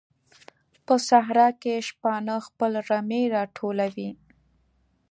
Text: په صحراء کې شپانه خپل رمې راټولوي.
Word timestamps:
په 0.85 0.95
صحراء 1.07 1.53
کې 1.61 1.73
شپانه 1.87 2.35
خپل 2.47 2.71
رمې 2.89 3.21
راټولوي. 3.35 4.09